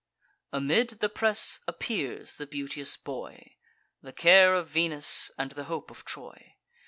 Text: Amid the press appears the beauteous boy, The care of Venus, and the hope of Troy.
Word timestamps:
Amid 0.51 0.89
the 0.99 1.09
press 1.09 1.59
appears 1.67 2.37
the 2.37 2.47
beauteous 2.47 2.97
boy, 2.97 3.57
The 4.01 4.11
care 4.11 4.55
of 4.55 4.67
Venus, 4.67 5.29
and 5.37 5.51
the 5.51 5.65
hope 5.65 5.91
of 5.91 6.05
Troy. 6.05 6.55